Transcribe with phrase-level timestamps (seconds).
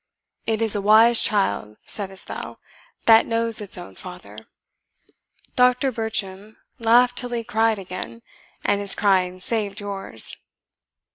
[0.47, 2.57] it is a wise child, saidst thou,
[3.05, 4.47] that knows its own father.
[5.55, 5.91] Dr.
[5.91, 8.23] Bircham laughed till he cried again,
[8.65, 10.35] and his crying saved yours."